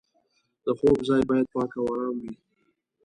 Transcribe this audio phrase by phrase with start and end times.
[0.65, 2.33] د خوب ځای باید پاک او ارام وي.